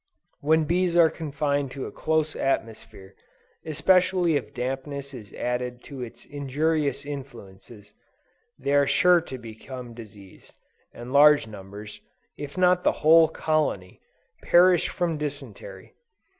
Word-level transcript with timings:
When 0.39 0.63
bees 0.63 0.97
are 0.97 1.11
confined 1.11 1.69
to 1.73 1.85
a 1.85 1.91
close 1.91 2.35
atmosphere, 2.35 3.13
especially 3.63 4.35
if 4.35 4.51
dampness 4.51 5.13
is 5.13 5.31
added 5.33 5.83
to 5.83 6.01
its 6.01 6.25
injurious 6.25 7.05
influences, 7.05 7.93
they 8.57 8.73
are 8.73 8.87
sure 8.87 9.21
to 9.21 9.37
become 9.37 9.93
diseased; 9.93 10.55
and 10.91 11.13
large 11.13 11.45
numbers, 11.45 12.01
if 12.35 12.57
not 12.57 12.83
the 12.83 12.93
whole 13.05 13.27
colony, 13.27 14.01
perish 14.41 14.89
from 14.89 15.19
dysentery. 15.19 15.93